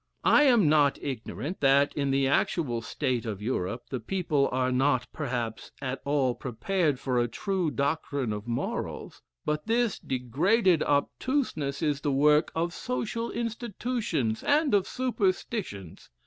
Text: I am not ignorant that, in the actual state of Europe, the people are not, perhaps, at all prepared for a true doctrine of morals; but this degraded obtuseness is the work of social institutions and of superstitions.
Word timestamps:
I 0.25 0.45
am 0.45 0.67
not 0.67 0.97
ignorant 0.99 1.59
that, 1.59 1.93
in 1.93 2.09
the 2.09 2.27
actual 2.27 2.81
state 2.81 3.23
of 3.23 3.39
Europe, 3.39 3.83
the 3.91 3.99
people 3.99 4.49
are 4.51 4.71
not, 4.71 5.05
perhaps, 5.13 5.69
at 5.79 6.01
all 6.05 6.33
prepared 6.33 6.99
for 6.99 7.19
a 7.19 7.27
true 7.27 7.69
doctrine 7.69 8.33
of 8.33 8.47
morals; 8.47 9.21
but 9.45 9.67
this 9.67 9.99
degraded 9.99 10.81
obtuseness 10.81 11.83
is 11.83 12.01
the 12.01 12.11
work 12.11 12.51
of 12.55 12.73
social 12.73 13.29
institutions 13.29 14.41
and 14.41 14.73
of 14.73 14.87
superstitions. 14.87 16.09